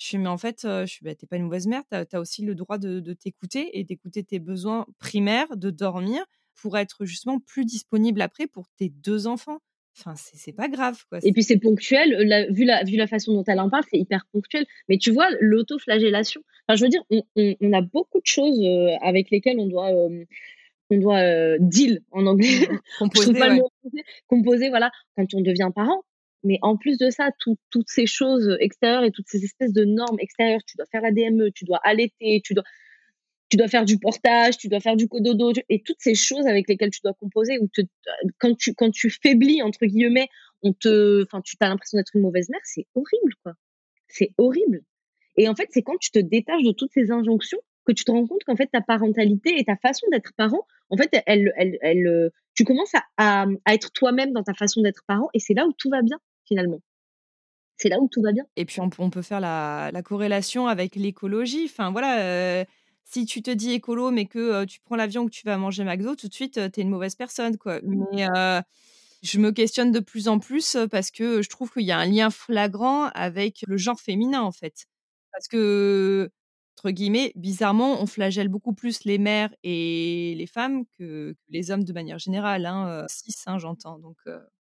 [0.00, 2.20] Je suis, mais en fait, je suis, bah, t'es pas une mauvaise mère, tu as,
[2.20, 7.04] aussi le droit de, de t'écouter et d'écouter tes besoins primaires, de dormir, pour être
[7.04, 9.58] justement plus disponible après pour tes deux enfants.
[9.98, 11.04] Enfin, c'est pas grave.
[11.10, 11.18] Quoi.
[11.22, 13.98] Et puis c'est ponctuel, la, vu, la, vu la façon dont elle en parle, c'est
[13.98, 14.64] hyper ponctuel.
[14.88, 18.58] Mais tu vois, l'autoflagellation, enfin, je veux dire, on, on, a beaucoup de choses
[19.02, 22.48] avec lesquelles on doit, on doit deal en anglais.
[22.98, 23.60] Composer,
[24.28, 26.02] Composer, voilà, quand on devient parent.
[26.42, 30.18] Mais en plus de ça, toutes ces choses extérieures et toutes ces espèces de normes
[30.20, 32.64] extérieures, tu dois faire la DME, tu dois allaiter, tu dois,
[33.50, 36.68] tu dois faire du portage, tu dois faire du cododo, et toutes ces choses avec
[36.68, 37.68] lesquelles tu dois composer, ou
[38.38, 40.28] quand, tu, quand tu faiblis, entre guillemets,
[40.62, 43.54] on te, tu as l'impression d'être une mauvaise mère, c'est horrible, quoi.
[44.08, 44.82] C'est horrible.
[45.36, 48.10] Et en fait, c'est quand tu te détaches de toutes ces injonctions que tu te
[48.10, 51.78] rends compte qu'en fait, ta parentalité et ta façon d'être parent, en fait, elle, elle,
[51.82, 55.66] elle, tu commences à, à être toi-même dans ta façon d'être parent, et c'est là
[55.66, 56.18] où tout va bien
[56.50, 56.80] finalement.
[57.76, 58.44] C'est là où tout va bien.
[58.56, 61.64] Et puis on, peut faire la, corrélation avec l'écologie.
[61.64, 62.64] Enfin voilà, euh,
[63.04, 65.84] si tu te dis écolo mais que euh, tu prends l'avion que tu vas manger
[65.84, 67.80] McDo, tout de suite tu es une mauvaise personne quoi.
[67.82, 68.26] Mais
[69.22, 72.06] je me questionne de plus en plus parce que je trouve qu'il y a un
[72.06, 74.86] lien flagrant avec le genre féminin en fait.
[75.32, 76.30] Parce que
[76.76, 81.84] entre guillemets, bizarrement, on flagelle beaucoup plus les mères et les femmes que, les hommes
[81.84, 82.64] de manière générale.
[82.64, 83.98] Hein, cis, hein, j'entends.
[83.98, 84.16] Donc,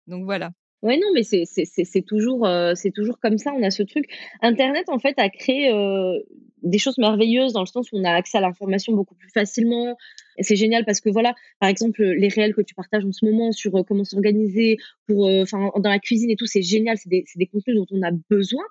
[0.07, 0.53] donc voilà.
[0.85, 3.53] Ouais, non, mais c'est toujours, euh, c'est toujours comme ça.
[3.55, 4.05] On a ce truc.
[4.43, 6.19] Internet, en fait, a créé euh,
[6.63, 9.97] des choses merveilleuses dans le sens où on a accès à l'information beaucoup plus facilement.
[10.41, 13.51] C'est génial parce que voilà, par exemple, les réels que tu partages en ce moment
[13.51, 16.99] sur euh, comment s'organiser pour, enfin, dans la cuisine et tout, c'est génial.
[16.99, 18.65] C'est des, des, contenus dont on a besoin.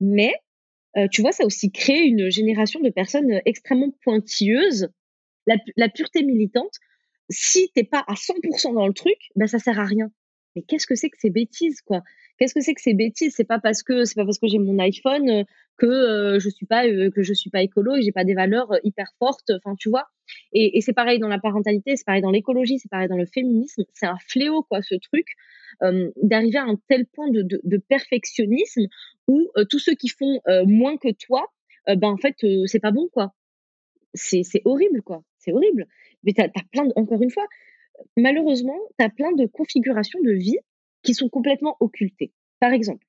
[0.00, 0.32] Mais
[1.10, 4.88] tu vois, ça a aussi créé une génération de personnes extrêmement pointilleuses.
[5.46, 6.74] La, pureté militante,
[7.28, 10.12] si t'es pas à 100% dans le truc, ben ça sert à rien
[10.54, 12.02] mais qu'est-ce que c'est que ces bêtises quoi?
[12.38, 13.34] Qu'est-ce que c'est que ces bêtises?
[13.36, 15.44] C'est pas parce que c'est pas parce que j'ai mon iPhone euh,
[15.76, 18.34] que euh, je suis pas euh, que je suis pas écolo et j'ai pas des
[18.34, 19.50] valeurs hyper fortes.
[19.50, 20.06] Enfin, tu vois?
[20.52, 23.26] Et, et c'est pareil dans la parentalité, c'est pareil dans l'écologie, c'est pareil dans le
[23.26, 23.84] féminisme.
[23.92, 25.26] C'est un fléau quoi, ce truc
[26.22, 28.82] d'arriver à un tel point de, de, de perfectionnisme
[29.28, 31.46] où tous ceux qui font moins que toi,
[31.86, 32.36] ben en fait
[32.66, 33.32] c'est pas bon quoi.
[34.12, 35.22] C'est horrible quoi.
[35.38, 35.86] C'est horrible.
[36.22, 37.46] Mais t'as as plein de, encore une fois,
[38.16, 40.58] malheureusement, tu as plein de configurations de vie
[41.02, 42.32] qui sont complètement occultées.
[42.60, 43.06] Par exemple,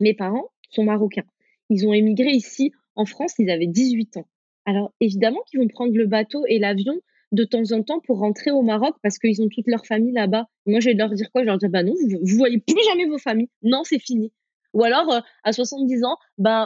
[0.00, 1.26] mes parents sont marocains.
[1.70, 4.28] Ils ont émigré ici en France, ils avaient 18 ans.
[4.64, 7.00] Alors évidemment qu'ils vont prendre le bateau et l'avion
[7.32, 10.46] de temps en temps pour rentrer au Maroc parce qu'ils ont toute leur famille là-bas.
[10.66, 11.42] Moi, je vais leur dire quoi?
[11.42, 13.50] Je leur dire, bah non, vous, vous voyez plus jamais vos familles.
[13.62, 14.32] Non, c'est fini.
[14.74, 16.16] Ou alors, euh, à 70 ans,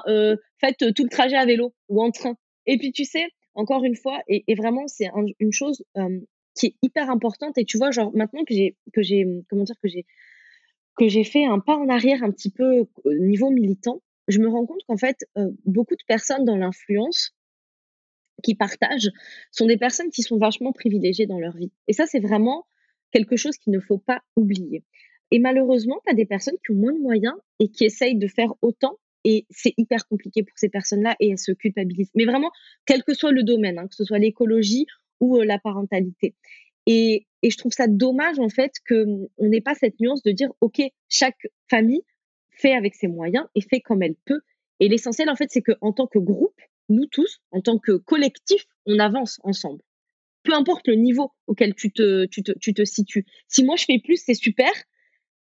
[0.07, 2.37] euh, faites tout le trajet à vélo ou en train.
[2.67, 6.21] Et puis, tu sais, encore une fois, et, vraiment, c'est une chose, euh,
[6.55, 7.59] qui est hyper importante.
[7.59, 10.07] Et tu vois, genre maintenant que j'ai que j'ai comment dire que j'ai
[10.97, 14.49] que j'ai fait un pas en arrière un petit peu au niveau militant, je me
[14.49, 17.35] rends compte qu'en fait euh, beaucoup de personnes dans l'influence
[18.43, 19.11] qui partagent
[19.51, 21.73] sont des personnes qui sont vachement privilégiées dans leur vie.
[21.89, 22.67] Et ça, c'est vraiment
[23.13, 24.85] quelque chose qu'il ne faut pas oublier.
[25.31, 28.27] Et malheureusement, tu as des personnes qui ont moins de moyens et qui essayent de
[28.27, 28.99] faire autant.
[29.25, 32.11] Et c'est hyper compliqué pour ces personnes-là et elles se culpabilisent.
[32.15, 32.51] Mais vraiment,
[32.87, 34.87] quel que soit le domaine, hein, que ce soit l'écologie
[35.23, 36.35] ou la parentalité.
[36.87, 40.51] Et, et, je trouve ça dommage en fait qu'on n'ait pas cette nuance de dire
[40.61, 42.03] ok chaque famille
[42.51, 44.41] fait avec ses moyens et fait comme elle peut.
[44.81, 47.93] Et l'essentiel en fait c'est que en tant que groupe, nous tous, en tant que
[47.93, 49.83] collectif, on avance ensemble.
[50.43, 53.25] Peu importe le niveau auquel tu te, tu te, tu te situes.
[53.47, 54.73] Si moi je fais plus, c'est super.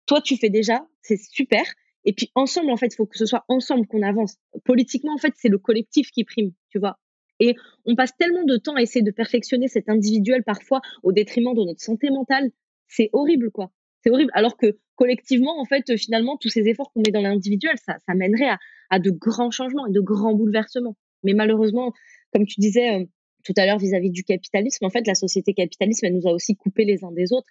[0.06, 1.62] Toi tu fais déjà, c'est super.
[2.04, 4.38] Et puis ensemble en fait, il faut que ce soit ensemble qu'on avance.
[4.64, 6.98] Politiquement en fait, c'est le collectif qui prime, tu vois.
[7.40, 11.54] Et on passe tellement de temps à essayer de perfectionner cet individuel parfois au détriment
[11.54, 12.50] de notre santé mentale.
[12.88, 13.70] C'est horrible, quoi.
[14.02, 14.30] C'est horrible.
[14.34, 18.50] Alors que collectivement, en fait, finalement, tous ces efforts qu'on met dans l'individuel, ça, mènerait
[18.90, 20.96] à, de grands changements et de grands bouleversements.
[21.22, 21.92] Mais malheureusement,
[22.32, 23.04] comme tu disais euh,
[23.44, 26.56] tout à l'heure vis-à-vis du capitalisme, en fait, la société capitaliste, elle nous a aussi
[26.56, 27.48] coupés les uns des autres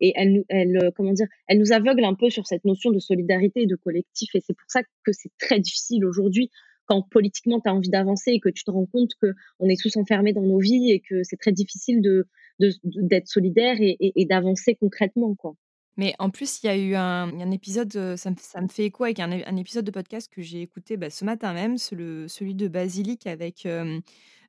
[0.00, 3.62] et elle, euh, comment dire, elle nous aveugle un peu sur cette notion de solidarité
[3.62, 4.30] et de collectif.
[4.34, 6.50] Et c'est pour ça que c'est très difficile aujourd'hui
[6.88, 9.96] quand politiquement tu as envie d'avancer et que tu te rends compte qu'on est tous
[9.96, 12.26] enfermés dans nos vies et que c'est très difficile de,
[12.84, 15.34] d'être solidaire et, d'avancer concrètement.
[15.34, 15.54] quoi.
[15.96, 19.20] Mais en plus, il y a eu un, épisode, euh, ça me, fait écho avec
[19.20, 23.66] un, épisode de podcast que j'ai écouté bah, ce matin même, celui de Basilic avec
[23.66, 24.00] euh,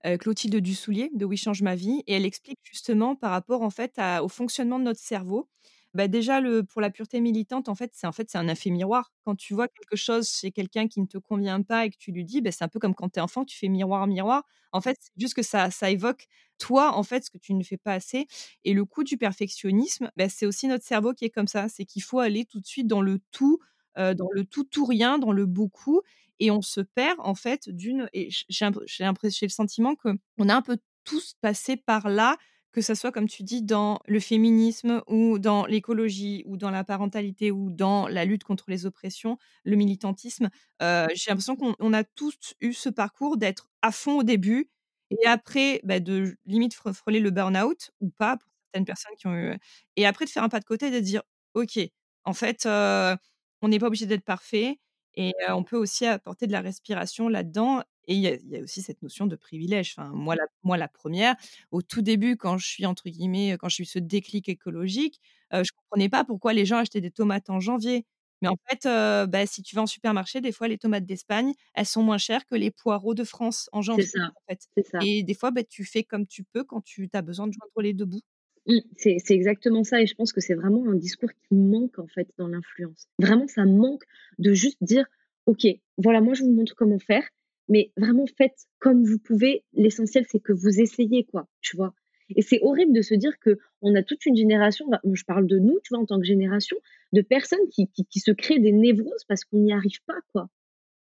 [0.06, 2.04] euh, Clotilde Dussoulier de Oui Change ma vie.
[2.08, 5.49] Et elle explique justement par rapport en fait au fonctionnement de notre cerveau
[5.93, 8.69] bah, déjà le pour la pureté militante, en fait, c'est en fait, c'est un effet
[8.69, 9.12] miroir.
[9.25, 12.12] Quand tu vois quelque chose chez quelqu'un qui ne te convient pas et que tu
[12.12, 14.43] lui dis, bah, c'est un peu comme quand tu es enfant, tu fais miroir, miroir.
[14.71, 16.28] En fait, juste que ça ça évoque
[16.60, 18.28] toi, en fait, ce que tu ne fais pas assez
[18.65, 21.69] et le coup du perfectionnisme, bah, c'est aussi notre cerveau qui est comme ça.
[21.69, 23.60] C'est qu'il faut aller tout de suite dans le tout,
[23.97, 26.02] dans le tout, tout, rien, dans le beaucoup
[26.39, 28.10] et on se perd en fait d'une.
[28.13, 28.65] Et j'ai
[29.04, 32.38] l'impression, le sentiment que on a un peu tous passé par là
[32.71, 36.84] que ça soit, comme tu dis, dans le féminisme ou dans l'écologie ou dans la
[36.84, 40.49] parentalité ou dans la lutte contre les oppressions, le militantisme.
[40.82, 44.69] Euh, j'ai l'impression qu'on a tous eu ce parcours d'être à fond au début
[45.12, 49.36] et après bah, de limite frôler le burn-out ou pas pour certaines personnes qui ont
[49.36, 49.58] eu.
[49.95, 51.23] Et après de faire un pas de côté et de dire,
[51.55, 51.79] OK,
[52.25, 53.15] en fait, euh,
[53.62, 54.79] on n'est pas obligé d'être parfait
[55.15, 59.04] et on peut aussi apporter de la respiration là-dedans et il y, a aussi cette
[59.04, 59.93] notion de privilège.
[59.95, 61.36] Enfin, moi, la, moi, la première,
[61.69, 65.60] au tout début, quand je suis, entre guillemets, quand j'ai eu ce déclic écologique, je
[65.60, 68.08] ne comprenais pas pourquoi les gens achetaient des tomates en janvier.
[68.41, 68.86] Mais en fait,
[69.28, 72.45] bah, si tu vas en supermarché, des fois, les tomates d'Espagne, elles sont moins chères
[72.45, 74.06] que les poireaux de France en janvier.
[74.06, 74.67] Ça, en fait.
[74.91, 75.00] ça.
[75.04, 77.82] Et des fois, bah, tu fais comme tu peux quand tu as besoin de joindre
[77.82, 78.22] les deux bouts.
[78.69, 80.01] Mmh, c'est exactement ça.
[80.01, 83.08] Et je pense que c'est vraiment un discours qui manque, en fait, dans l'influence.
[83.19, 84.03] Vraiment, ça manque
[84.38, 85.05] de juste dire,
[85.45, 87.23] OK, voilà, moi, je vous montre comment faire
[87.69, 89.63] mais vraiment faites comme vous pouvez.
[89.73, 91.93] L'essentiel, c'est que vous essayez, quoi, tu vois.
[92.36, 95.58] Et c'est horrible de se dire que on a toute une génération, je parle de
[95.58, 96.77] nous, tu vois, en tant que génération,
[97.13, 100.49] de personnes qui, qui, se créent des névroses parce qu'on n'y arrive pas, quoi.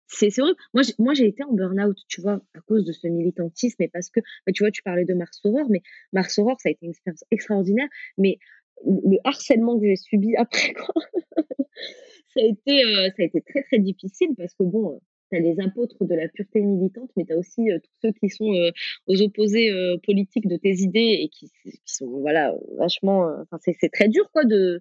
[0.07, 0.57] C'est horrible.
[0.73, 4.09] Moi, moi, j'ai été en burn-out, tu vois, à cause de ce militantisme et parce
[4.09, 5.81] que, bah, tu vois, tu parlais de Mars Aurore, mais
[6.13, 7.87] Mars Aurore, ça a été une expérience extraordinaire,
[8.17, 8.37] mais
[8.85, 10.73] le harcèlement que j'ai subi après,
[12.35, 14.99] ça a été, euh, ça a été très, très difficile parce que, bon,
[15.31, 18.11] tu as les apôtres de la pureté militante, mais tu as aussi euh, tous ceux
[18.13, 18.71] qui sont euh,
[19.07, 23.27] aux opposés euh, politiques de tes idées et qui, qui sont voilà vachement.
[23.41, 24.79] Enfin, c'est très dur quoi de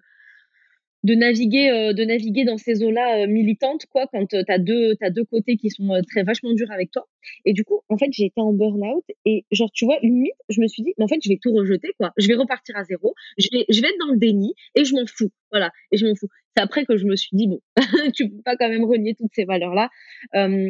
[1.05, 4.57] de naviguer euh, de naviguer dans ces eaux-là euh, militantes quoi quand euh, tu as
[4.57, 7.07] deux deux côtés qui sont très vachement durs avec toi.
[7.45, 10.59] Et du coup en fait j'ai été en burn-out et genre tu vois limite je
[10.61, 12.11] me suis dit mais en fait je vais tout rejeter quoi.
[12.17, 13.13] Je vais repartir à zéro.
[13.37, 15.29] Je vais je vais être dans le déni et je m'en fous.
[15.51, 15.69] Voilà.
[15.91, 16.27] Et je m'en fous.
[16.57, 17.59] C'est après que je me suis dit bon
[18.15, 19.89] tu peux pas quand même renier toutes ces valeurs là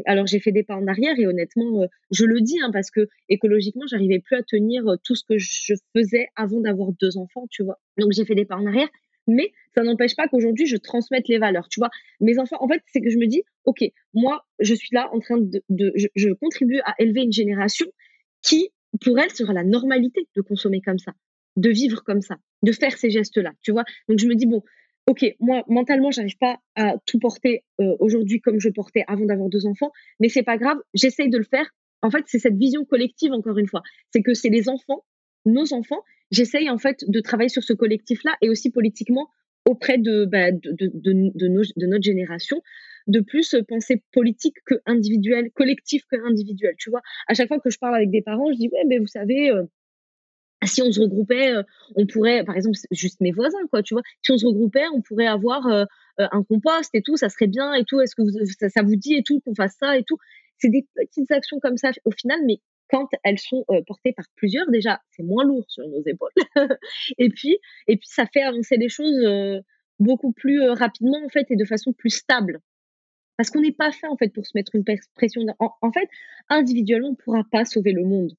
[0.06, 3.08] alors j'ai fait des pas en arrière et honnêtement je le dis hein, parce que
[3.30, 7.64] écologiquement j'arrivais plus à tenir tout ce que je faisais avant d'avoir deux enfants tu
[7.64, 7.80] vois.
[7.98, 8.90] Donc j'ai fait des pas en arrière
[9.28, 11.68] mais ça n'empêche pas qu'aujourd'hui je transmette les valeurs.
[11.70, 11.90] Tu vois,
[12.22, 13.84] mes enfants, en fait, c'est que je me dis, ok,
[14.14, 17.86] moi, je suis là en train de, je, contribue à élever une génération
[18.42, 18.70] qui,
[19.04, 21.14] pour elle, sera la normalité de consommer comme ça,
[21.58, 23.52] de vivre comme ça, de faire ces gestes-là.
[23.62, 24.64] Tu vois, donc je me dis bon.
[25.08, 29.50] Ok, moi mentalement, j'arrive pas à tout porter euh, aujourd'hui comme je portais avant d'avoir
[29.50, 31.70] deux enfants, mais c'est pas grave, j'essaye de le faire.
[32.02, 35.06] En fait, c'est cette vision collective encore une fois, c'est que c'est les enfants,
[35.46, 39.30] nos enfants, j'essaye en fait de travailler sur ce collectif-là et aussi politiquement
[39.66, 41.34] auprès de, bah, de, de, de,
[41.76, 42.62] de, notre génération,
[43.08, 46.76] de plus penser politique que individuel, collectif que individuel.
[46.78, 49.00] Tu vois, à chaque fois que je parle avec des parents, je dis ouais, mais
[49.00, 49.52] vous savez.
[49.52, 49.64] Euh,
[50.64, 51.64] si on se regroupait, euh,
[51.96, 54.02] on pourrait, par exemple, juste mes voisins, quoi, tu vois.
[54.24, 55.86] Si on se regroupait, on pourrait avoir euh,
[56.18, 58.00] un compost et tout, ça serait bien et tout.
[58.02, 60.18] Est-ce que ça, vous dit et tout qu'on fasse ça et tout?
[60.58, 64.26] C'est des petites actions comme ça au final, mais quand elles sont euh, portées par
[64.36, 66.32] plusieurs, déjà, c'est moins lourd sur nos épaules.
[67.18, 69.60] et puis, et puis, ça fait avancer les choses euh,
[70.00, 72.60] beaucoup plus euh, rapidement en fait et de façon plus stable.
[73.38, 75.42] Parce qu'on n'est pas fait en fait pour se mettre une pression.
[75.60, 76.08] En, fait,
[76.50, 78.32] individuellement, on ne pourra pas sauver le monde.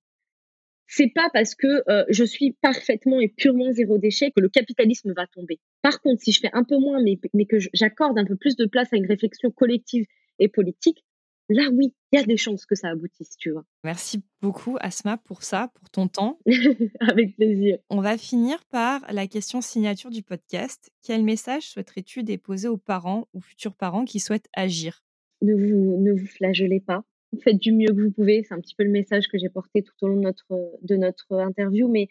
[0.89, 5.27] C'est pas parce que je suis parfaitement et purement zéro déchet que le capitalisme va
[5.27, 5.59] tomber.
[5.83, 8.57] Par contre, si je fais un peu moins, mais, mais que j'accorde un peu plus
[8.57, 10.07] de place à une réflexion collective
[10.39, 11.05] et politique,
[11.49, 13.65] là oui, il y a des chances que ça aboutisse, tu vois.
[13.85, 16.39] Merci beaucoup Asma pour ça, pour ton temps.
[17.01, 17.79] Avec plaisir.
[17.91, 20.91] On va finir par la question signature du podcast.
[21.03, 25.03] Quel message souhaiterais-tu déposer aux parents ou futurs parents qui souhaitent agir?
[25.43, 27.05] Ne vous ne vous flagellez pas.
[27.43, 28.45] Faites du mieux que vous pouvez.
[28.45, 30.47] C'est un petit peu le message que j'ai porté tout au long de notre
[30.83, 32.09] de notre interview, mais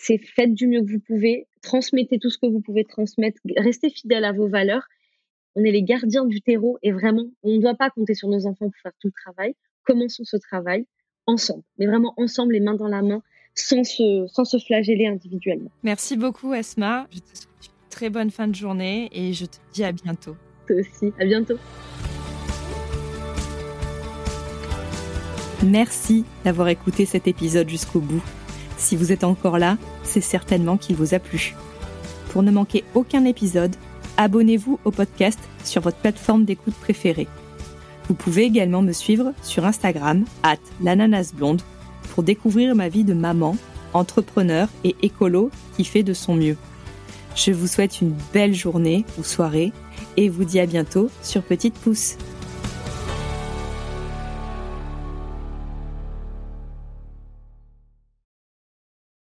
[0.00, 3.90] c'est faites du mieux que vous pouvez, transmettez tout ce que vous pouvez transmettre, restez
[3.90, 4.86] fidèle à vos valeurs
[5.56, 8.46] on est les gardiens du terreau et vraiment, on ne doit pas compter sur nos
[8.46, 9.54] enfants pour faire tout le travail.
[9.84, 10.86] Commençons ce travail
[11.26, 13.22] ensemble, mais vraiment ensemble, les mains dans la main,
[13.54, 15.70] sans se, sans se flageller individuellement.
[15.82, 17.06] Merci beaucoup, Esma.
[17.10, 20.36] Je te souhaite une très bonne fin de journée et je te dis à bientôt.
[20.66, 21.56] Toi aussi, à bientôt.
[25.64, 28.22] Merci d'avoir écouté cet épisode jusqu'au bout.
[28.78, 31.54] Si vous êtes encore là, c'est certainement qu'il vous a plu.
[32.30, 33.74] Pour ne manquer aucun épisode,
[34.20, 37.26] abonnez-vous au podcast sur votre plateforme d'écoute préférée.
[38.06, 41.62] Vous pouvez également me suivre sur Instagram, at l'ananasblonde,
[42.10, 43.56] pour découvrir ma vie de maman,
[43.94, 46.56] entrepreneur et écolo qui fait de son mieux.
[47.34, 49.72] Je vous souhaite une belle journée ou soirée
[50.16, 52.16] et vous dis à bientôt sur Petite Pouce.